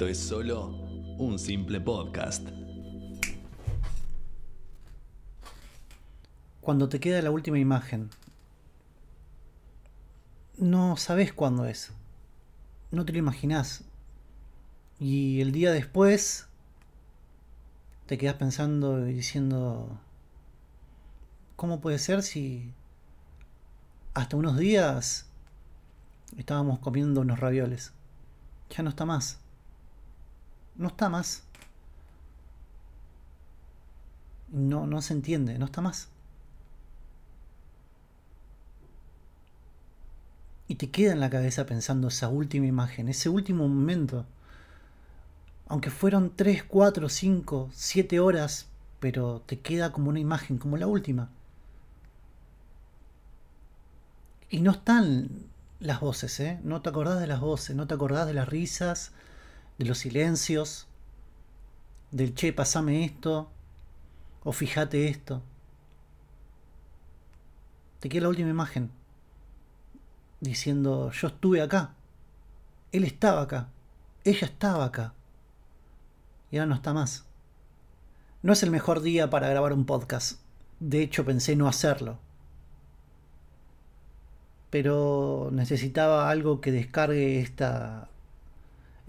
[0.00, 0.68] esto es solo
[1.18, 2.48] un simple podcast.
[6.62, 8.08] Cuando te queda la última imagen,
[10.56, 11.92] no sabes cuándo es.
[12.90, 13.84] No te lo imaginás.
[14.98, 16.46] Y el día después
[18.06, 20.00] te quedas pensando y diciendo,
[21.56, 22.72] ¿cómo puede ser si
[24.14, 25.26] hasta unos días
[26.38, 27.92] estábamos comiendo unos ravioles?
[28.70, 29.40] Ya no está más.
[30.76, 31.44] No está más.
[34.52, 36.08] No, no se entiende, no está más.
[40.68, 44.24] Y te queda en la cabeza pensando esa última imagen, ese último momento.
[45.68, 48.66] Aunque fueron 3, 4, 5, 7 horas,
[49.00, 51.30] pero te queda como una imagen, como la última.
[54.48, 55.28] Y no están
[55.80, 56.60] las voces, ¿eh?
[56.62, 59.12] No te acordás de las voces, no te acordás de las risas,
[59.80, 60.86] de los silencios,
[62.10, 63.48] del che, pasame esto,
[64.44, 65.42] o fíjate esto.
[67.98, 68.90] Te queda la última imagen,
[70.40, 71.94] diciendo, yo estuve acá,
[72.92, 73.68] él estaba acá,
[74.22, 75.14] ella estaba acá,
[76.50, 77.24] y ahora no está más.
[78.42, 80.42] No es el mejor día para grabar un podcast,
[80.78, 82.18] de hecho pensé no hacerlo
[84.70, 88.08] pero necesitaba algo que descargue esta,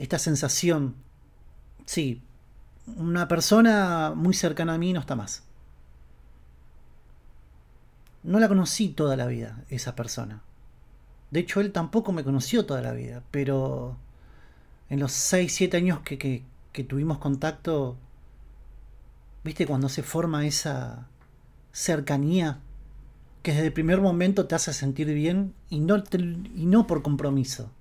[0.01, 0.95] esta sensación.
[1.85, 2.23] Sí,
[2.97, 5.43] una persona muy cercana a mí no está más.
[8.23, 10.41] No la conocí toda la vida, esa persona.
[11.29, 13.95] De hecho, él tampoco me conoció toda la vida, pero
[14.89, 17.95] en los 6, 7 años que, que, tuvimos contacto,
[19.43, 21.07] viste cuando se forma esa
[21.71, 22.59] cercanía
[23.43, 26.03] que desde el primer momento te hace sentir bien y no,
[26.55, 27.71] y no por compromiso,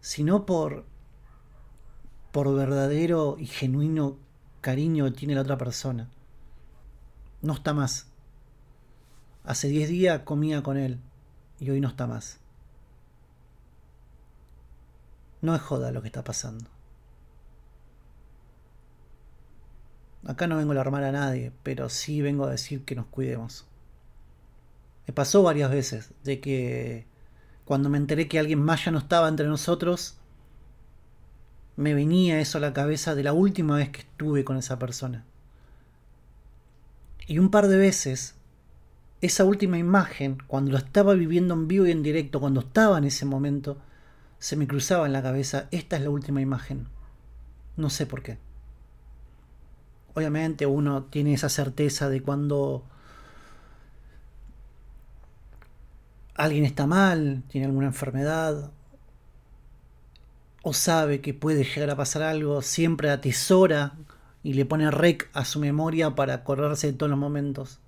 [0.00, 0.84] sino por,
[2.32, 4.18] por verdadero y genuino
[4.60, 6.08] cariño tiene la otra persona.
[7.42, 8.06] No está más.
[9.44, 11.00] Hace 10 días comía con él
[11.58, 12.38] y hoy no está más.
[15.40, 16.68] No es joda lo que está pasando.
[20.26, 23.66] Acá no vengo a alarmar a nadie, pero sí vengo a decir que nos cuidemos.
[25.06, 27.06] Me pasó varias veces de que
[27.64, 30.18] cuando me enteré que alguien más ya no estaba entre nosotros,
[31.78, 35.24] me venía eso a la cabeza de la última vez que estuve con esa persona.
[37.28, 38.34] Y un par de veces,
[39.20, 43.04] esa última imagen, cuando lo estaba viviendo en vivo y en directo, cuando estaba en
[43.04, 43.78] ese momento,
[44.40, 46.88] se me cruzaba en la cabeza, esta es la última imagen.
[47.76, 48.38] No sé por qué.
[50.14, 52.82] Obviamente uno tiene esa certeza de cuando
[56.34, 58.72] alguien está mal, tiene alguna enfermedad,
[60.68, 63.94] o sabe que puede llegar a pasar algo, siempre atesora
[64.42, 67.80] y le pone rec a su memoria para acordarse de todos los momentos.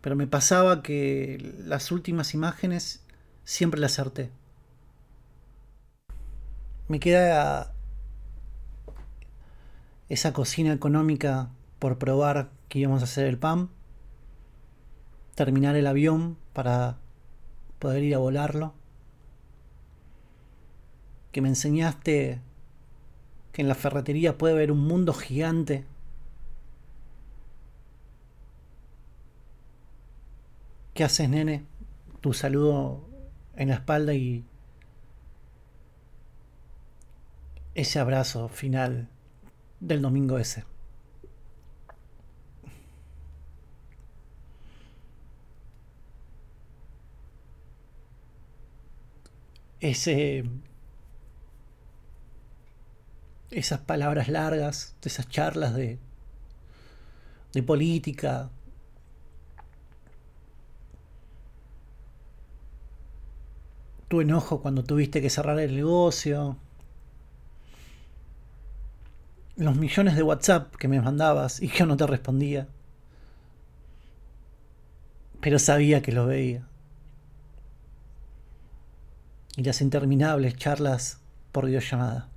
[0.00, 3.04] Pero me pasaba que las últimas imágenes
[3.44, 4.30] siempre las acerté.
[6.88, 7.74] Me queda
[10.08, 13.70] esa cocina económica por probar que íbamos a hacer el pan,
[15.36, 16.98] terminar el avión para
[17.78, 18.74] poder ir a volarlo,
[21.32, 22.40] que me enseñaste
[23.52, 25.84] que en la ferretería puede haber un mundo gigante.
[30.94, 31.64] ¿Qué haces, nene?
[32.20, 33.08] Tu saludo
[33.56, 34.44] en la espalda y
[37.74, 39.08] ese abrazo final
[39.80, 40.64] del domingo ese.
[49.80, 50.44] ese,
[53.50, 55.98] esas palabras largas, esas charlas de,
[57.52, 58.50] de política,
[64.08, 66.56] tu enojo cuando tuviste que cerrar el negocio,
[69.56, 72.66] los millones de WhatsApp que me mandabas y yo no te respondía,
[75.40, 76.66] pero sabía que lo veía.
[79.56, 81.20] Y las interminables charlas
[81.52, 82.28] por videollamada.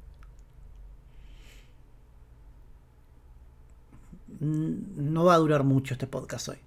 [4.43, 6.57] No va a durar mucho este podcast hoy.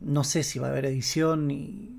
[0.00, 1.98] No sé si va a haber edición y...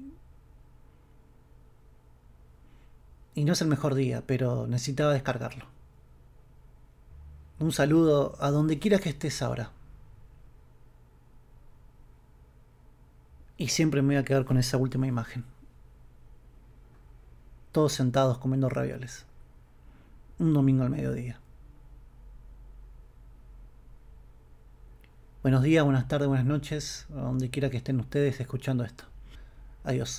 [3.36, 5.66] Y no es el mejor día, pero necesitaba descargarlo.
[7.60, 9.72] Un saludo a donde quiera que estés ahora.
[13.58, 15.46] Y siempre me voy a quedar con esa última imagen
[17.74, 19.26] todos sentados comiendo ravioles.
[20.40, 21.40] un domingo al mediodía.
[25.44, 29.04] Buenos días, buenas tardes, buenas noches, donde quiera que estén ustedes escuchando esto.
[29.84, 30.10] Adiós.